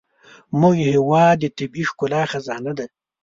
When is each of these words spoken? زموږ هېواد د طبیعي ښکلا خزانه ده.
زموږ 0.51 0.75
هېواد 0.93 1.35
د 1.41 1.45
طبیعي 1.57 1.87
ښکلا 1.89 2.21
خزانه 2.31 2.73
ده. 2.79 2.85